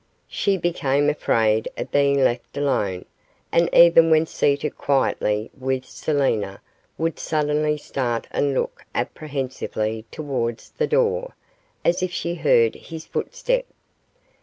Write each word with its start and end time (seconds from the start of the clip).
She 0.29 0.57
became 0.57 1.11
afraid 1.11 1.67
of 1.77 1.91
being 1.91 2.23
left 2.23 2.57
alone, 2.57 3.05
and 3.51 3.69
even 3.71 4.09
when 4.09 4.25
seated 4.25 4.75
quietly 4.75 5.51
with 5.55 5.85
Selina, 5.85 6.59
would 6.97 7.19
suddenly 7.19 7.77
start 7.77 8.25
and 8.31 8.55
look 8.55 8.83
apprehensively 8.95 10.05
towards 10.09 10.71
the 10.71 10.87
door, 10.87 11.35
as 11.85 12.01
if 12.01 12.11
she 12.11 12.33
heard 12.33 12.73
his 12.73 13.05
footstep. 13.05 13.67